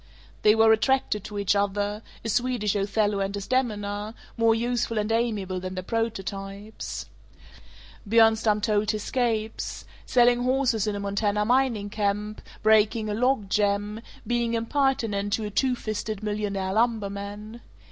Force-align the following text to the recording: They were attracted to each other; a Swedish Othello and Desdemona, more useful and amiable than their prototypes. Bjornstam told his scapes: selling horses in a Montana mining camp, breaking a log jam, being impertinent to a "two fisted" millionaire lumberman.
They 0.41 0.55
were 0.55 0.73
attracted 0.73 1.23
to 1.25 1.37
each 1.37 1.55
other; 1.55 2.01
a 2.25 2.29
Swedish 2.29 2.73
Othello 2.75 3.19
and 3.19 3.31
Desdemona, 3.35 4.15
more 4.35 4.55
useful 4.55 4.97
and 4.97 5.11
amiable 5.11 5.59
than 5.59 5.75
their 5.75 5.83
prototypes. 5.83 7.05
Bjornstam 8.09 8.61
told 8.61 8.89
his 8.89 9.03
scapes: 9.03 9.85
selling 10.07 10.41
horses 10.41 10.87
in 10.87 10.95
a 10.95 10.99
Montana 10.99 11.45
mining 11.45 11.91
camp, 11.91 12.41
breaking 12.63 13.09
a 13.11 13.13
log 13.13 13.47
jam, 13.47 14.01
being 14.25 14.55
impertinent 14.55 15.33
to 15.33 15.43
a 15.45 15.51
"two 15.51 15.75
fisted" 15.75 16.23
millionaire 16.23 16.73
lumberman. 16.73 17.61